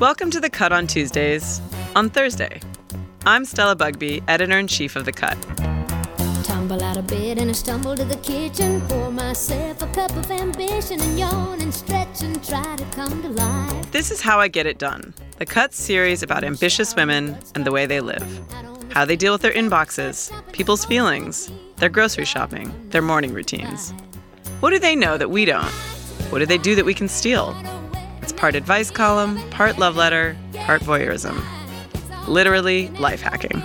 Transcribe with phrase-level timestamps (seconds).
[0.00, 1.60] Welcome to The Cut on Tuesdays,
[1.96, 2.60] on Thursday.
[3.26, 5.36] I'm Stella Bugbee, editor in chief of The Cut.
[6.44, 8.80] Tumble out of bed and I stumble to the kitchen.
[8.82, 13.28] Pour myself a cup of ambition and yawn and stretch and try to come to
[13.30, 13.90] life.
[13.90, 17.72] This is How I Get It Done, The Cut series about ambitious women and the
[17.72, 18.24] way they live.
[18.92, 23.92] How they deal with their inboxes, people's feelings, their grocery shopping, their morning routines.
[24.60, 25.72] What do they know that we don't?
[26.30, 27.56] What do they do that we can steal?
[28.28, 31.42] It's part advice column, part love letter, part voyeurism.
[32.28, 33.62] Literally life hacking.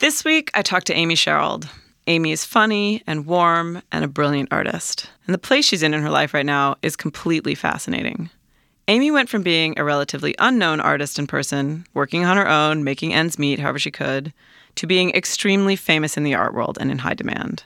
[0.00, 1.68] This week, I talked to Amy Sherald.
[2.08, 5.08] Amy is funny and warm and a brilliant artist.
[5.28, 8.28] And the place she's in in her life right now is completely fascinating.
[8.88, 13.14] Amy went from being a relatively unknown artist in person, working on her own, making
[13.14, 14.32] ends meet however she could,
[14.76, 17.64] to being extremely famous in the art world and in high demand.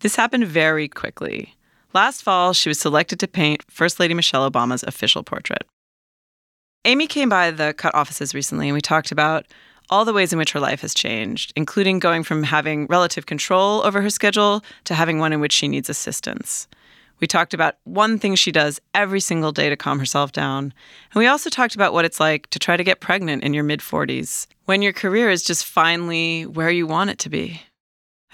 [0.00, 1.56] This happened very quickly.
[1.94, 5.64] Last fall, she was selected to paint First Lady Michelle Obama's official portrait.
[6.84, 9.46] Amy came by the cut offices recently and we talked about
[9.90, 13.82] all the ways in which her life has changed, including going from having relative control
[13.84, 16.68] over her schedule to having one in which she needs assistance.
[17.20, 20.72] We talked about one thing she does every single day to calm herself down.
[21.12, 23.64] And we also talked about what it's like to try to get pregnant in your
[23.64, 27.62] mid 40s when your career is just finally where you want it to be.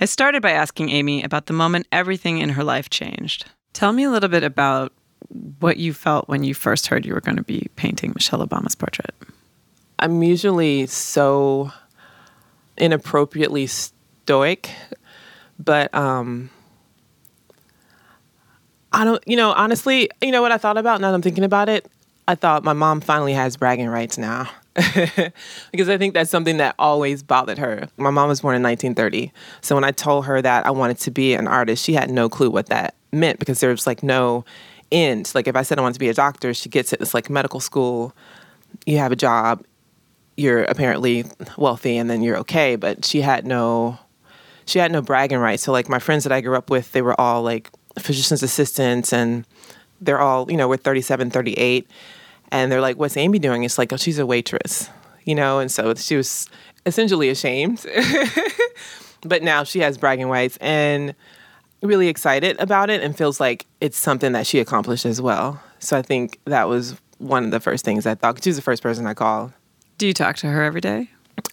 [0.01, 3.45] I started by asking Amy about the moment everything in her life changed.
[3.73, 4.93] Tell me a little bit about
[5.61, 8.75] what you felt when you first heard you were going to be painting Michelle Obama's
[8.75, 9.15] portrait.
[10.01, 11.71] I'm usually so
[12.77, 14.71] inappropriately stoic,
[15.61, 16.51] but um
[18.93, 21.45] I don't you know, honestly, you know what I thought about now that I'm thinking
[21.45, 21.87] about it?
[22.27, 24.51] I thought my mom finally has bragging rights now.
[25.71, 27.89] because I think that's something that always bothered her.
[27.97, 29.33] My mom was born in 1930.
[29.61, 32.29] So when I told her that I wanted to be an artist, she had no
[32.29, 34.45] clue what that meant because there was like no
[34.91, 35.31] end.
[35.35, 37.01] Like if I said I wanted to be a doctor, she gets it.
[37.01, 38.15] It's like medical school.
[38.85, 39.65] You have a job,
[40.37, 41.25] you're apparently
[41.57, 43.99] wealthy and then you're okay but she had no
[44.67, 47.03] she had no bragging rights so like my friends that i grew up with they
[47.03, 49.47] were all like physician's assistants and
[50.01, 51.87] they're all you know we're 37 38
[52.53, 54.89] and they're like what's amy doing it's like oh she's a waitress
[55.25, 56.49] you know and so she was
[56.87, 57.85] essentially ashamed
[59.23, 61.15] but now she has bragging rights and
[61.83, 65.97] really excited about it and feels like it's something that she accomplished as well so
[65.97, 68.83] i think that was one of the first things i thought she was the first
[68.83, 69.53] person i called
[69.99, 71.11] Do you talk to her every day?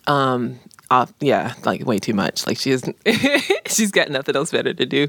[0.08, 0.60] um,
[0.90, 2.46] uh, yeah, like way too much.
[2.46, 2.84] Like she is,
[3.66, 5.08] she's got nothing else better to do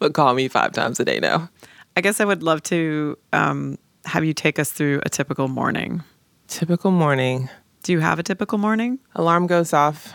[0.00, 1.50] but call me five times a day now.
[1.96, 6.02] I guess I would love to um, have you take us through a typical morning.
[6.46, 7.48] Typical morning.
[7.82, 8.98] Do you have a typical morning?
[9.14, 10.12] Alarm goes off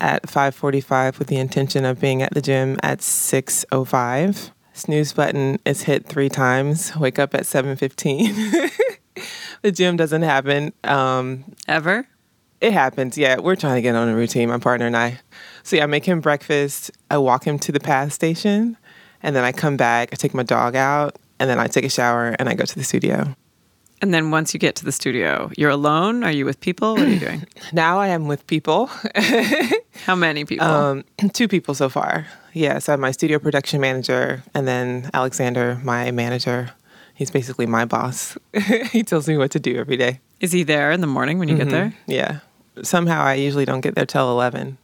[0.00, 4.50] at 5:45 with the intention of being at the gym at 6:05.
[4.72, 6.96] Snooze button is hit three times.
[6.96, 8.70] Wake up at 7:15.
[9.62, 10.72] the gym doesn't happen.
[10.84, 12.06] Um, Ever?
[12.60, 13.40] It happens, yeah.
[13.40, 15.18] We're trying to get on a routine, my partner and I.
[15.64, 16.92] So yeah, I make him breakfast.
[17.10, 18.76] I walk him to the PATH station,
[19.20, 20.10] and then I come back.
[20.12, 22.74] I take my dog out, and then I take a shower and I go to
[22.76, 23.34] the studio.
[24.00, 26.22] And then once you get to the studio, you're alone?
[26.22, 26.94] Are you with people?
[26.94, 27.46] What are you doing?
[27.72, 28.86] Now I am with people,
[30.06, 30.66] How many people?
[30.66, 32.28] um, two people so far.
[32.52, 36.70] Yeah, so I have my studio production manager, and then Alexander, my manager.
[37.14, 38.38] He's basically my boss.
[38.92, 40.20] he tells me what to do every day.
[40.38, 41.92] Is he there in the morning when you get there?
[42.06, 42.40] Yeah.
[42.82, 44.78] Somehow I usually don't get there till 11.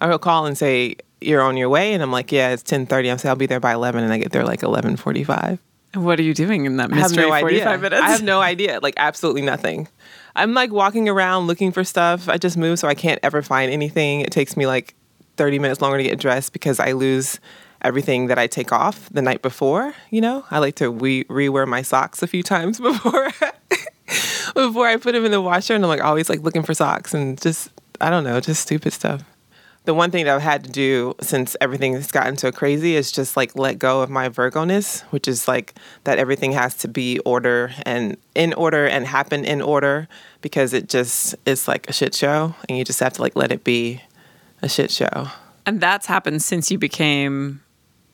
[0.00, 1.92] I'll call and say, you're on your way.
[1.94, 3.10] And I'm like, yeah, it's 1030.
[3.10, 4.02] I'm saying I'll be there by 11.
[4.02, 5.58] And I get there like 1145.
[5.94, 7.78] What are you doing in that I have mystery no 45 idea.
[7.78, 8.02] minutes?
[8.02, 8.80] I have no idea.
[8.82, 9.88] Like absolutely nothing.
[10.34, 12.28] I'm like walking around looking for stuff.
[12.28, 14.22] I just move so I can't ever find anything.
[14.22, 14.94] It takes me like
[15.36, 17.38] 30 minutes longer to get dressed because I lose
[17.82, 19.94] everything that I take off the night before.
[20.10, 23.30] You know, I like to re- rewear my socks a few times before
[24.54, 27.12] before I put them in the washer, and I'm like always like looking for socks
[27.12, 29.22] and just I don't know, just stupid stuff.
[29.84, 33.10] The one thing that I've had to do since everything has gotten so crazy is
[33.10, 35.74] just like let go of my Virgo-ness, which is like
[36.04, 40.06] that everything has to be order and in order and happen in order
[40.40, 43.50] because it just is like a shit show and you just have to like let
[43.50, 44.00] it be
[44.62, 45.28] a shit show.
[45.66, 47.60] And that's happened since you became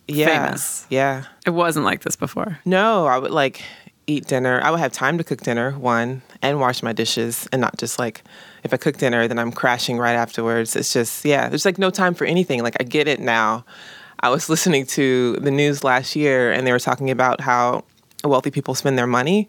[0.07, 0.27] Yeah.
[0.47, 0.87] Famous.
[0.89, 1.25] Yeah.
[1.45, 2.59] it wasn't like this before.
[2.65, 3.63] No, I would like
[4.07, 4.59] eat dinner.
[4.63, 7.99] I would have time to cook dinner, one, and wash my dishes, and not just
[7.99, 8.25] like
[8.65, 10.77] if I cook dinner, then I'm crashing right afterwards.
[10.77, 12.63] It's just, yeah, there's like no time for anything.
[12.63, 13.65] Like, I get it now.
[14.21, 17.85] I was listening to the news last year, and they were talking about how
[18.25, 19.49] wealthy people spend their money,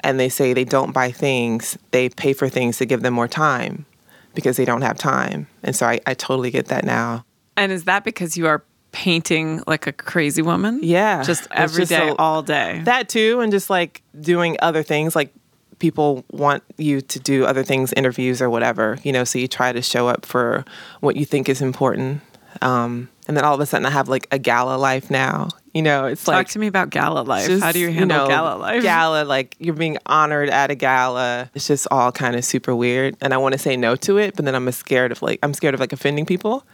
[0.00, 3.28] and they say they don't buy things, they pay for things to give them more
[3.28, 3.86] time
[4.34, 5.46] because they don't have time.
[5.62, 7.24] And so I, I totally get that now.
[7.56, 10.80] And is that because you are painting like a crazy woman?
[10.82, 11.22] Yeah.
[11.22, 12.80] Just every just day, all day.
[12.84, 15.32] That too, and just like doing other things, like
[15.78, 19.72] people want you to do other things, interviews or whatever, you know, so you try
[19.72, 20.64] to show up for
[21.00, 22.20] what you think is important.
[22.62, 25.48] Um, and then all of a sudden I have like a gala life now.
[25.72, 27.46] You know, it's Talk like Talk to me about gala life.
[27.48, 28.82] just, How do you handle know, gala life?
[28.82, 31.50] Gala, like you're being honored at a gala.
[31.54, 33.16] It's just all kind of super weird.
[33.20, 35.52] And I want to say no to it, but then I'm scared of like I'm
[35.52, 36.64] scared of like offending people,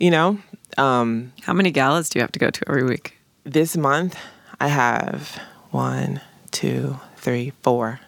[0.00, 0.38] you know?
[0.76, 3.14] Um, How many galas do you have to go to every week?
[3.44, 4.18] this month
[4.60, 5.38] I have
[5.70, 6.20] one,
[6.50, 8.00] two, three, four.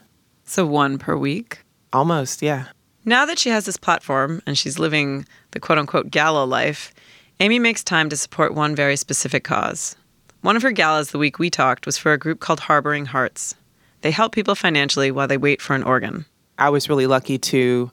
[0.51, 1.61] So one per week.
[1.93, 2.65] Almost, yeah.
[3.05, 6.93] Now that she has this platform and she's living the quote unquote gala life,
[7.39, 9.95] Amy makes time to support one very specific cause.
[10.41, 13.55] One of her galas the week we talked was for a group called Harboring Hearts.
[14.01, 16.27] They help people financially while they wait for an organ.
[16.59, 17.93] I was really lucky to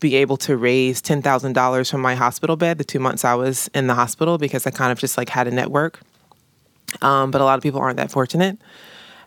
[0.00, 3.88] be able to raise $10,000 from my hospital bed the two months I was in
[3.88, 6.00] the hospital because I kind of just like had a network.
[7.02, 8.58] Um, but a lot of people aren't that fortunate.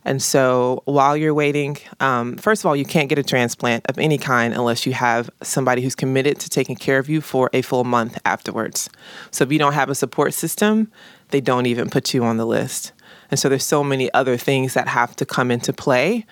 [0.06, 3.98] And so while you're waiting, um, first of all, you can't get a transplant of
[3.98, 7.62] any kind unless you have somebody who's committed to taking care of you for a
[7.62, 8.90] full month afterwards.
[9.32, 10.92] So if you don't have a support system,
[11.30, 12.94] they don't even put you on the list.
[13.30, 16.26] And so there's so many other things that have to come into play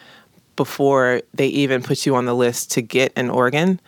[0.56, 3.82] before they even put you on the list to get an organ.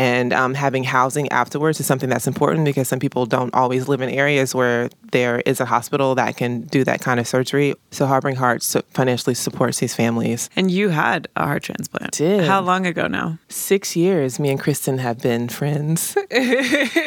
[0.00, 4.00] And um, having housing afterwards is something that's important because some people don't always live
[4.00, 7.74] in areas where there is a hospital that can do that kind of surgery.
[7.90, 10.48] So Harboring Hearts financially supports these families.
[10.56, 12.12] And you had a heart transplant.
[12.12, 12.44] Did.
[12.44, 13.38] How long ago now?
[13.50, 16.16] Six years, me and Kristen have been friends.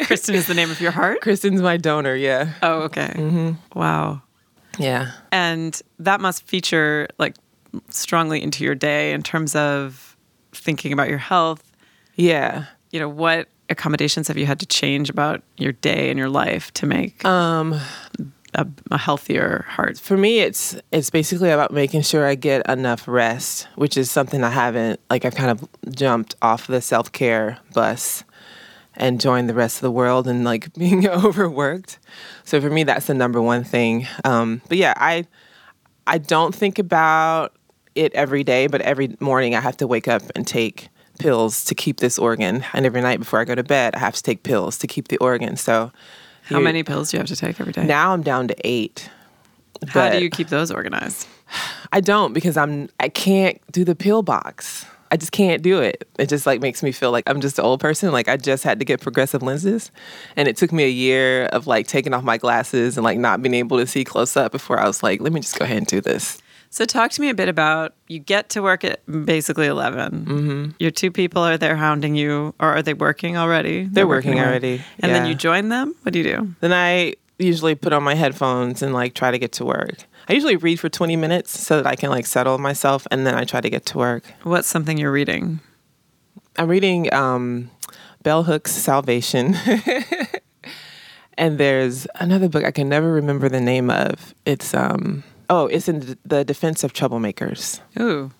[0.04, 1.20] Kristen is the name of your heart?
[1.20, 2.52] Kristen's my donor, yeah.
[2.62, 3.56] Oh, okay.
[3.74, 4.22] Wow.
[4.78, 5.10] Yeah.
[5.32, 7.34] And that must feature like
[7.88, 10.16] strongly into your day in terms of
[10.52, 11.72] thinking about your health.
[12.14, 12.66] Yeah.
[12.94, 16.72] You know, what accommodations have you had to change about your day and your life
[16.74, 17.72] to make Um,
[18.54, 19.98] a, a healthier heart?
[19.98, 24.44] for me it's it's basically about making sure I get enough rest, which is something
[24.44, 28.22] I haven't like I've kind of jumped off the self-care bus
[28.96, 31.98] and joined the rest of the world and like being overworked.
[32.44, 34.06] So for me that's the number one thing.
[34.22, 35.26] Um, but yeah, I
[36.06, 37.56] I don't think about
[37.96, 41.74] it every day, but every morning I have to wake up and take pills to
[41.74, 42.64] keep this organ.
[42.72, 45.08] And every night before I go to bed, I have to take pills to keep
[45.08, 45.56] the organ.
[45.56, 45.92] So
[46.44, 47.84] How many pills do you have to take every day?
[47.84, 49.10] Now I'm down to eight.
[49.88, 51.26] How do you keep those organized?
[51.92, 54.86] I don't because I'm I can't do the pill box.
[55.10, 56.08] I just can't do it.
[56.18, 58.10] It just like makes me feel like I'm just an old person.
[58.10, 59.92] Like I just had to get progressive lenses,
[60.36, 63.40] and it took me a year of like taking off my glasses and like not
[63.40, 65.78] being able to see close up before I was like, let me just go ahead
[65.78, 66.38] and do this.
[66.74, 70.24] So, talk to me a bit about you get to work at basically 11.
[70.24, 70.70] Mm-hmm.
[70.80, 73.84] Your two people are there hounding you, or are they working already?
[73.84, 74.48] They're, working hard.
[74.48, 75.94] already, And then you join them?
[76.02, 76.54] What do you do?
[76.58, 79.98] Then I usually put on my headphones and like try to get to work.
[80.28, 83.36] I usually read for 20 minutes so that I can like settle myself, and then
[83.36, 84.24] I try to get to work.
[84.42, 85.60] What's something you're reading?
[86.58, 87.70] I'm reading um,
[88.24, 89.54] Bell Hooks Salvation.
[91.38, 94.34] and there's another book I can never remember the name of.
[94.44, 97.80] It's um oh, it's in the defense of troublemakers.
[97.98, 98.30] Ooh.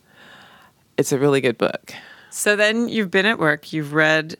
[0.96, 1.94] It's a really good book.
[2.30, 4.36] So then you've been at work, you've read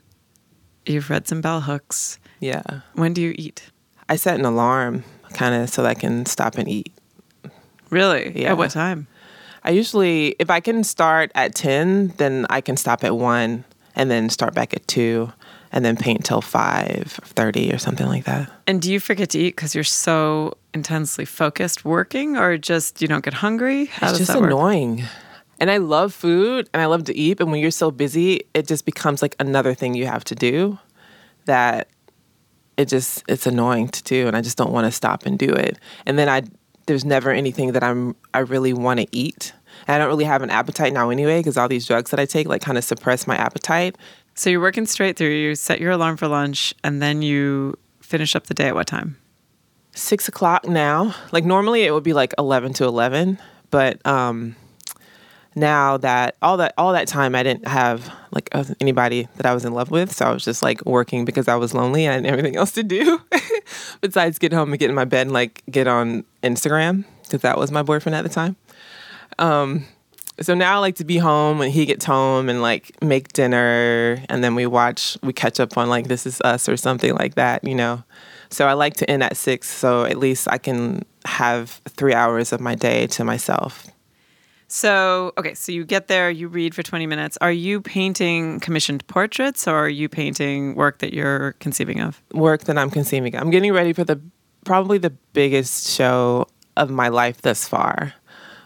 [0.86, 2.18] you've read some bell hooks.
[2.40, 2.62] Yeah.
[2.94, 3.70] When do you eat?
[4.08, 6.92] I set an alarm kind of so that I can stop and eat.
[7.90, 8.40] Really?
[8.40, 8.50] Yeah.
[8.50, 9.06] At what time?
[9.62, 13.64] I usually if I can start at 10, then I can stop at 1
[13.96, 15.32] and then start back at 2
[15.72, 18.50] and then paint till 5:30 or something like that.
[18.66, 23.08] And do you forget to eat because you're so intensely focused working, or just you
[23.08, 23.86] don't get hungry?
[23.86, 24.50] How it's just that work?
[24.50, 25.04] annoying.
[25.60, 28.66] And I love food and I love to eat, but when you're so busy, it
[28.66, 30.78] just becomes like another thing you have to do
[31.46, 31.88] that
[32.76, 35.48] it just it's annoying to do and I just don't want to stop and do
[35.50, 35.78] it.
[36.06, 36.42] And then I
[36.86, 39.52] there's never anything that I'm I really want to eat.
[39.86, 42.26] And I don't really have an appetite now anyway because all these drugs that I
[42.26, 43.96] take like kind of suppress my appetite.
[44.34, 45.28] So you're working straight through.
[45.28, 48.86] You set your alarm for lunch, and then you finish up the day at what
[48.86, 49.16] time?
[49.94, 51.14] Six o'clock now.
[51.32, 53.38] Like normally it would be like eleven to eleven,
[53.70, 54.56] but um,
[55.54, 58.48] now that all that all that time I didn't have like
[58.80, 61.56] anybody that I was in love with, so I was just like working because I
[61.56, 63.20] was lonely and everything else to do
[64.00, 67.56] besides get home and get in my bed and like get on Instagram because that
[67.56, 68.56] was my boyfriend at the time.
[69.38, 69.84] Um,
[70.40, 74.22] so now I like to be home when he gets home and like make dinner
[74.28, 77.36] and then we watch we catch up on like This Is Us or something like
[77.36, 78.02] that, you know.
[78.54, 82.52] So I like to end at six so at least I can have three hours
[82.52, 83.88] of my day to myself.
[84.68, 87.36] So, okay, so you get there, you read for 20 minutes.
[87.40, 92.22] Are you painting commissioned portraits or are you painting work that you're conceiving of?
[92.32, 93.36] Work that I'm conceiving.
[93.36, 94.20] I'm getting ready for the
[94.64, 96.46] probably the biggest show
[96.76, 98.14] of my life thus far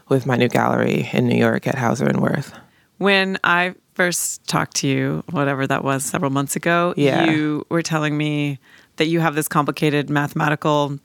[0.08, 2.52] with my new gallery in New York at Hauser and Wirth.
[2.98, 7.28] When I first talked to you, whatever that was, several months ago, Yeah.
[7.30, 8.58] you were telling me
[8.98, 10.98] that you have this complicated mathematical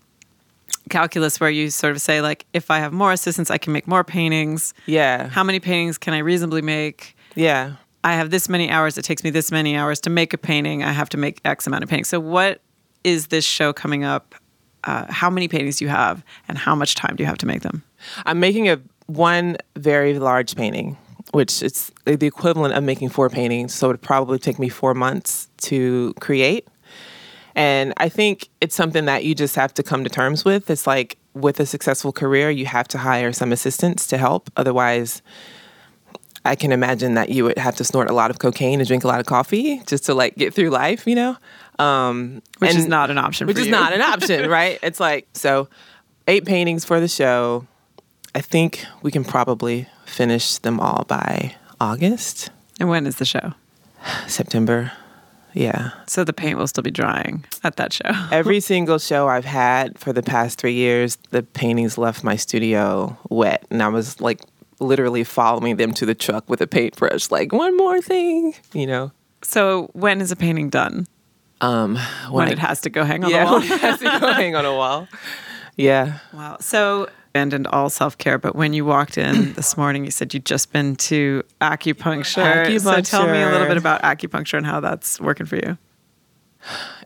[0.89, 3.87] calculus where you sort of say like if I have more assistants I can make
[3.87, 4.73] more paintings.
[4.85, 5.29] Yeah.
[5.29, 7.15] How many paintings can I reasonably make?
[7.35, 7.75] Yeah.
[8.03, 8.97] I have this many hours.
[8.97, 10.83] It takes me this many hours to make a painting.
[10.83, 12.09] I have to make X amount of paintings.
[12.09, 12.61] So, what
[13.03, 14.35] is this show coming up?
[14.83, 17.45] Uh, how many paintings do you have, and how much time do you have to
[17.45, 17.83] make them?
[18.25, 20.97] I'm making a one very large painting,
[21.31, 23.73] which is the equivalent of making four paintings.
[23.73, 26.67] So it would probably take me four months to create.
[27.55, 30.69] And I think it's something that you just have to come to terms with.
[30.69, 34.49] It's like with a successful career, you have to hire some assistants to help.
[34.57, 35.21] Otherwise,
[36.45, 39.03] I can imagine that you would have to snort a lot of cocaine and drink
[39.03, 41.37] a lot of coffee just to like get through life, you know?
[41.79, 43.47] Um, Which is not an option.
[43.47, 43.71] which is you.
[43.71, 44.77] not an option, right?
[44.83, 45.69] It's like so
[46.27, 47.65] eight paintings for the show.
[48.35, 53.53] I think we can probably finish them all by August, And when is the show?
[54.27, 54.91] September.
[55.53, 55.91] Yeah.
[56.07, 58.09] So the paint will still be drying at that show.
[58.31, 63.17] Every single show I've had for the past 3 years, the paintings left my studio
[63.29, 64.41] wet and I was like
[64.79, 69.11] literally following them to the truck with a paintbrush like one more thing, you know.
[69.43, 71.05] So when is a painting done?
[71.61, 71.97] Um
[72.31, 73.59] When, I- it has to go hang on yeah, the wall.
[73.59, 75.07] when it has to go hang on a wall.
[75.77, 76.19] Yeah.
[76.33, 76.57] Wow.
[76.59, 80.45] So abandoned all self care, but when you walked in this morning, you said you'd
[80.45, 82.79] just been to acupuncture.
[82.79, 85.77] So tell me a little bit about acupuncture and how that's working for you.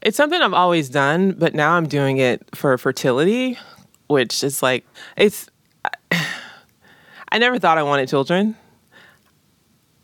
[0.02, 3.58] It's something I've always done, but now I'm doing it for fertility,
[4.08, 5.50] which is like it's.
[7.30, 8.56] I never thought I wanted children.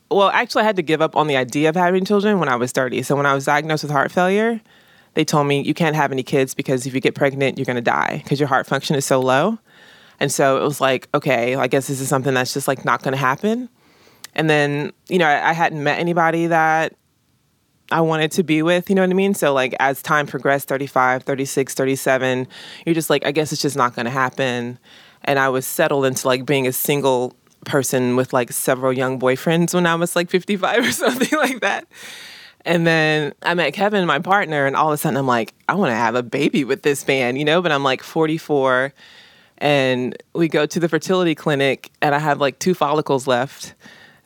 [0.10, 2.56] Well, actually, I had to give up on the idea of having children when I
[2.56, 3.02] was 30.
[3.04, 4.62] So when I was diagnosed with heart failure,
[5.16, 7.78] they told me you can't have any kids because if you get pregnant, you're going
[7.78, 9.58] to die because your heart function is so low.
[10.24, 13.04] And so it was like, okay, I guess this is something that's just like not
[13.04, 13.68] going to happen.
[14.34, 16.96] And then, you know, I, I hadn't met anybody that
[17.92, 19.34] I wanted to be with, you know what I mean?
[19.34, 22.48] So like as time progressed, 35, 36, 37,
[22.86, 24.80] you're just like I guess it's just not going to happen.
[25.26, 29.74] And I was settled into like being a single person with like several young boyfriends
[29.74, 31.86] when I was like 55 or something like that.
[32.64, 35.76] And then I met Kevin, my partner, and all of a sudden I'm like, I
[35.76, 37.62] want to have a baby with this man, you know?
[37.62, 38.94] But I'm like 44
[39.64, 43.74] and we go to the fertility clinic and I have like two follicles left.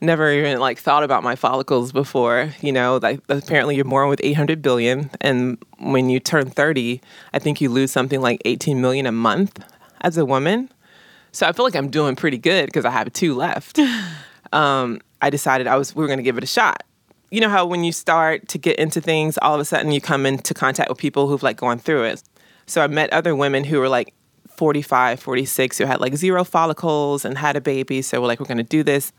[0.00, 4.20] Never even like thought about my follicles before, you know, like apparently you're born with
[4.20, 7.00] 800 billion and when you turn 30,
[7.32, 9.64] I think you lose something like 18 million a month
[10.00, 10.72] as a woman.
[11.30, 13.78] So I feel like I'm doing pretty good because I have two left.
[14.52, 16.82] um, I decided I was we were going to give it a shot.
[17.30, 20.00] You know how when you start to get into things, all of a sudden you
[20.00, 22.24] come into contact with people who've like gone through it.
[22.66, 24.14] So I met other women who were like
[24.58, 28.02] 45, 46 who had like zero follicles and had a baby.
[28.02, 29.12] So we're like, we're going to do this.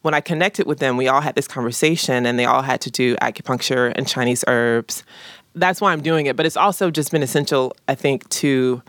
[0.00, 2.90] When I connected with them, we all had this conversation and they all had to
[2.90, 5.04] do acupuncture and Chinese herbs.
[5.54, 6.34] That's why I'm doing it.
[6.34, 8.82] But it's also just been essential, I think, to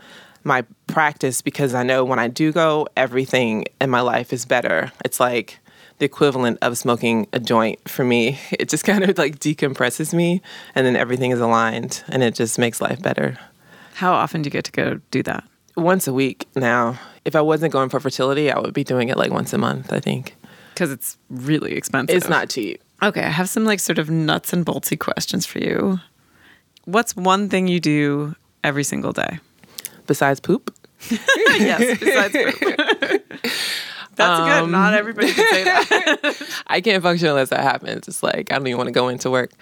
[0.44, 4.90] my practice because I know when I do go, everything in my life is better.
[5.04, 5.58] It's like
[5.98, 8.38] the equivalent of smoking a joint for me.
[8.58, 10.40] It just kind of like decompresses me
[10.74, 13.38] and then everything is aligned and it just makes life better
[13.94, 15.44] How often do you get to go do that?
[15.78, 16.98] Once a week now.
[17.24, 19.92] If I wasn't going for fertility, I would be doing it like once a month,
[19.92, 20.34] I think.
[20.72, 22.16] Because it's really expensive.
[22.16, 22.80] It's not cheap.
[23.02, 26.00] Okay, I have some like sort of nuts and boltsy questions for you.
[26.84, 29.38] What's one thing you do every single day?
[30.06, 30.74] Besides poop,
[31.10, 33.22] yes, besides poop.
[34.16, 34.70] That's good.
[34.70, 36.62] Not everybody can say that.
[36.66, 38.08] I can't function unless that happens.
[38.08, 39.52] It's like I don't even want to go into work.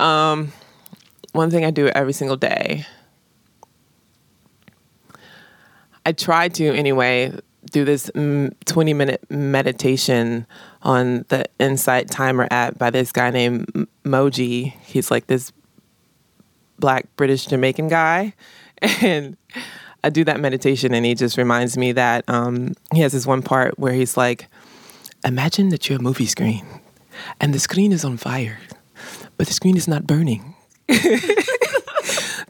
[0.00, 0.52] Um,
[1.32, 2.86] one thing I do every single day.
[6.06, 7.36] I try to anyway
[7.72, 10.46] do this mm, 20 minute meditation
[10.82, 14.72] on the Insight Timer app by this guy named Mooji.
[14.84, 15.52] He's like this
[16.78, 18.34] black British Jamaican guy,
[19.02, 19.36] and
[20.04, 23.42] I do that meditation, and he just reminds me that um, he has this one
[23.42, 24.46] part where he's like,
[25.24, 26.64] "Imagine that you're a movie screen,
[27.40, 28.60] and the screen is on fire,
[29.36, 30.54] but the screen is not burning."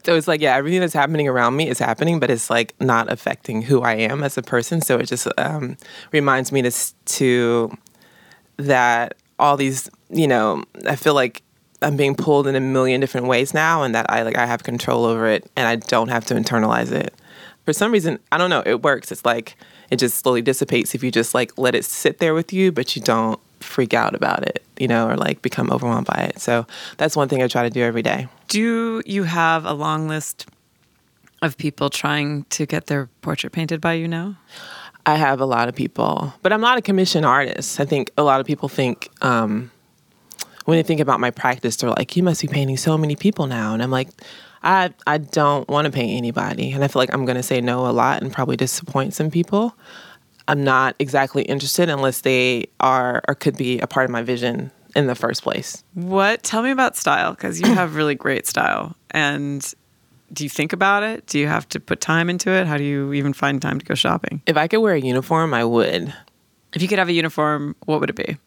[0.07, 3.11] so it's like, yeah, everything that's happening around me is happening, but it's like not
[3.11, 4.79] affecting who I am as a person.
[4.79, 5.75] So it just um,
[6.13, 6.71] reminds me to
[7.17, 7.77] to
[8.55, 11.43] that all these, you know, I feel like
[11.81, 14.63] I'm being pulled in a million different ways now, and that I like I have
[14.63, 17.13] control over it, and I don't have to internalize it.
[17.65, 19.11] For some reason, I don't know, it works.
[19.11, 19.57] It's like
[19.89, 22.95] it just slowly dissipates if you just like let it sit there with you, but
[22.95, 26.39] you don't freak out about it, you know, or like become overwhelmed by it.
[26.39, 28.29] So that's one thing I try to do every day.
[28.47, 30.47] Do you have a long list
[31.41, 34.37] of people trying to get their portrait painted by you now?
[35.05, 37.79] I have a lot of people, but I'm not a commission artist.
[37.79, 39.71] I think a lot of people think um,
[40.65, 43.47] when they think about my practice, they're like, "You must be painting so many people
[43.47, 44.09] now," and I'm like,
[44.63, 47.61] I I don't want to paint anybody, and I feel like I'm going to say
[47.61, 49.75] no a lot and probably disappoint some people.
[50.49, 54.71] I'm not exactly interested unless they are or could be a part of my vision
[54.97, 55.83] in the first place.
[55.93, 56.41] What?
[56.41, 58.95] Tell me about style because you have really great style.
[59.11, 59.63] And
[60.33, 61.27] do you think about it?
[61.27, 62.65] Do you have to put time into it?
[62.65, 64.41] How do you even find time to go shopping?
[64.47, 66.11] If I could wear a uniform, I would.
[66.73, 68.37] If you could have a uniform, what would it be?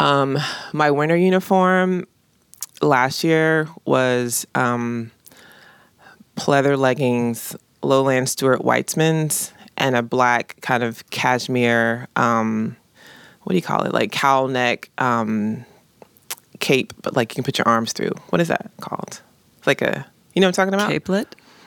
[0.00, 0.38] Um,
[0.72, 2.06] my winter uniform
[2.80, 5.10] last year was um,
[6.34, 12.76] pleather leggings, Lowland Stuart Weitzman's, and a black kind of cashmere, um,
[13.42, 13.92] what do you call it?
[13.92, 15.64] Like cowl neck um,
[16.60, 18.12] cape, but like you can put your arms through.
[18.28, 19.20] What is that called?
[19.58, 20.90] It's like a, you know what I'm talking about?
[20.90, 21.26] Capelet?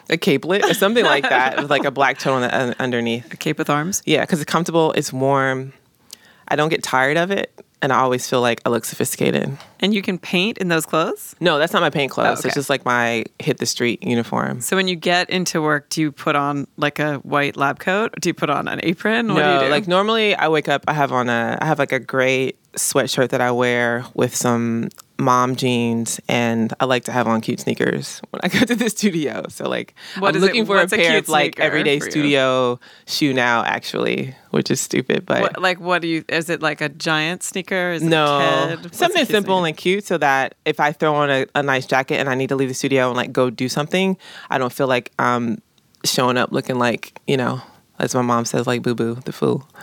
[0.10, 3.32] A capelet or something like that with like a black tone uh, underneath.
[3.34, 4.02] A cape with arms?
[4.06, 5.74] Yeah, because it's comfortable, it's warm.
[6.48, 7.52] I don't get tired of it
[7.84, 9.58] and I always feel like I look sophisticated.
[9.82, 11.36] And you can paint in those clothes?
[11.42, 12.28] No, that's not my paint oh, clothes.
[12.28, 12.48] Oh, okay.
[12.48, 14.62] It's just like my hit the street uniform.
[14.62, 18.16] So when you get into work, do you put on like a white lab coat?
[18.22, 19.28] Do you put on an apron?
[19.28, 19.72] What no, do you do?
[19.72, 23.30] like normally I wake up, I have on a, I have like a gray sweatshirt
[23.30, 24.88] that I wear with some
[25.20, 28.90] mom jeans, and I like to have on cute sneakers when I go to the
[28.90, 29.46] studio.
[29.50, 32.00] So like, What I'm is it- looking for a what's a pair of like everyday
[32.00, 35.42] studio shoe now, actually, which is stupid, but.
[35.42, 36.26] What, like what do you?
[36.30, 37.92] Is it like a giant sneaker?
[37.92, 38.84] Is No, a kid?
[38.84, 39.68] What's a something simple sneaker?
[39.68, 42.50] and cute, so that if I throw on a, a nice jacket and I need
[42.50, 44.18] to leave the studio and like go do something,
[44.50, 45.62] I don't feel like I'm
[46.04, 47.62] showing up looking like you know,
[48.00, 49.68] as my mom says, like boo boo the fool.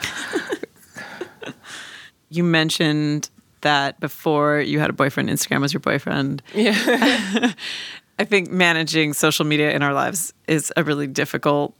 [2.32, 3.28] You mentioned
[3.62, 6.42] that before you had a boyfriend, Instagram was your boyfriend.
[6.54, 7.52] Yeah,
[8.18, 11.74] I think managing social media in our lives is a really difficult,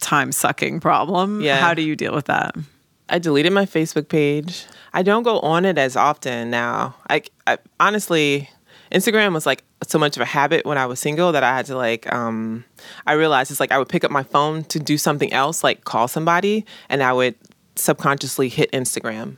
[0.00, 1.40] time sucking problem.
[1.40, 1.58] Yeah.
[1.58, 2.54] How do you deal with that?
[3.08, 4.66] I deleted my Facebook page.
[4.92, 6.94] I don't go on it as often now.
[7.10, 8.48] I, I honestly,
[8.92, 11.66] Instagram was like so much of a habit when I was single that I had
[11.66, 12.10] to like.
[12.12, 12.64] Um,
[13.06, 15.84] I realized it's like I would pick up my phone to do something else, like
[15.84, 17.34] call somebody, and I would
[17.76, 19.36] subconsciously hit Instagram.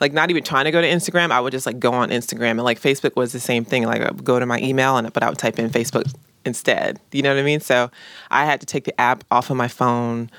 [0.00, 2.52] Like not even trying to go to Instagram, I would just like go on Instagram,
[2.52, 3.84] and like Facebook was the same thing.
[3.84, 6.10] Like I would go to my email, and but I would type in Facebook
[6.44, 7.00] instead.
[7.12, 7.60] You know what I mean?
[7.60, 7.90] So
[8.30, 10.30] I had to take the app off of my phone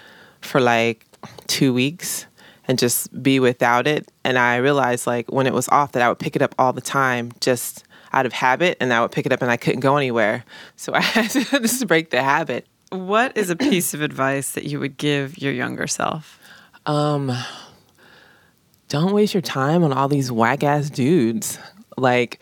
[0.41, 1.05] for like
[1.47, 2.25] two weeks
[2.67, 4.11] and just be without it.
[4.23, 6.73] And I realized like when it was off that I would pick it up all
[6.73, 9.79] the time just out of habit and I would pick it up and I couldn't
[9.81, 10.43] go anywhere.
[10.75, 12.67] So I had to just break the habit.
[12.89, 16.39] What is a piece of advice that you would give your younger self?
[16.85, 17.31] Um
[18.91, 21.57] don't waste your time on all these whack ass dudes.
[21.95, 22.39] Like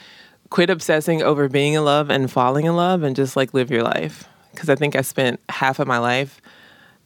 [0.50, 3.84] quit obsessing over being in love and falling in love and just like live your
[3.84, 4.28] life.
[4.56, 6.42] Cuz I think I spent half of my life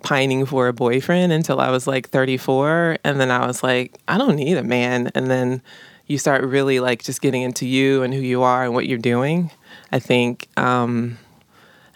[0.02, 4.18] pining for a boyfriend until I was like 34 and then I was like I
[4.18, 5.62] don't need a man and then
[6.08, 8.98] you start really like just getting into you and who you are and what you're
[8.98, 9.52] doing.
[9.92, 11.18] I think um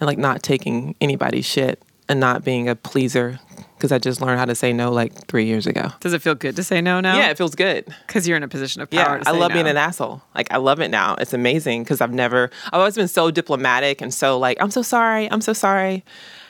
[0.01, 3.39] and like not taking anybody's shit and not being a pleaser
[3.77, 5.89] because I just learned how to say no like 3 years ago.
[5.99, 7.15] Does it feel good to say no now?
[7.17, 7.85] Yeah, it feels good.
[8.07, 9.17] Because you're in a position of power.
[9.17, 9.55] Yeah, I love no.
[9.55, 10.21] being an asshole.
[10.35, 11.15] Like I love it now.
[11.19, 12.49] It's amazing because I've never.
[12.67, 15.29] I've always been so diplomatic and so like I'm so sorry.
[15.31, 16.03] I'm so sorry.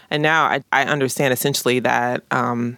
[0.10, 2.78] And now I I understand essentially that um,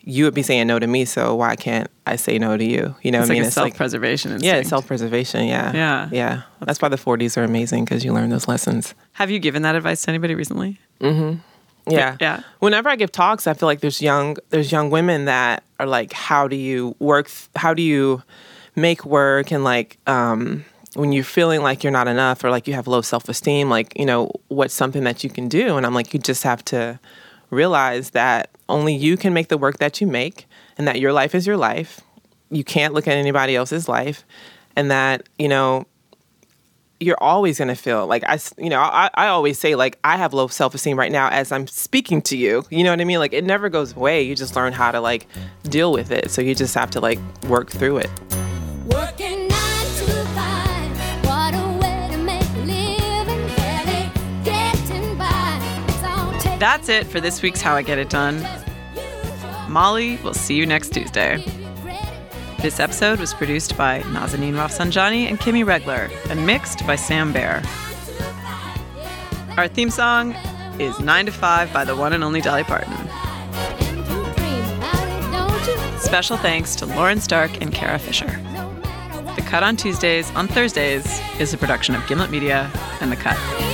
[0.00, 1.04] you would be saying no to me.
[1.04, 2.94] So why can't I say no to you?
[3.02, 3.48] You know It's what I like mean?
[3.48, 5.46] a self-preservation yeah, it's self preservation.
[5.46, 6.08] Yeah, Yeah.
[6.10, 6.42] yeah.
[6.60, 8.94] That's why the 40s are amazing because you learn those lessons.
[9.12, 10.80] Have you given that advice to anybody recently?
[11.90, 12.16] Yeah.
[12.20, 12.42] Yeah.
[12.58, 16.12] Whenever I give talks, I feel like there's young there's young women that are like,
[16.12, 17.30] how do you work?
[17.56, 18.22] How do you
[18.76, 19.50] make work?
[19.50, 23.00] And like, um, when you're feeling like you're not enough or like you have low
[23.02, 25.76] self esteem, like you know, what's something that you can do?
[25.76, 26.98] And I'm like, you just have to
[27.50, 30.46] realize that only you can make the work that you make,
[30.76, 32.00] and that your life is your life.
[32.50, 34.24] You can't look at anybody else's life,
[34.76, 35.86] and that you know
[37.00, 40.16] you're always going to feel like I, you know, I, I always say like I
[40.16, 42.64] have low self esteem right now as I'm speaking to you.
[42.70, 43.18] You know what I mean?
[43.18, 44.22] Like it never goes away.
[44.22, 45.26] You just learn how to like
[45.64, 46.30] deal with it.
[46.30, 48.10] So you just have to like work through it.
[48.86, 54.10] Working nine to five, what a way to make a living, barely
[54.44, 55.60] getting by.
[56.00, 58.44] So take That's it for this week's How I Get It Done.
[59.68, 61.44] Molly, we'll see you next Tuesday.
[62.60, 67.62] This episode was produced by Nazanin Rafsanjani and Kimmy Regler and mixed by Sam Bair.
[69.56, 70.32] Our theme song
[70.80, 72.92] is 9 to 5 by the one and only Dolly Parton.
[76.00, 78.26] Special thanks to Lauren Stark and Kara Fisher.
[79.36, 82.68] The Cut on Tuesdays on Thursdays is a production of Gimlet Media
[83.00, 83.67] and The Cut.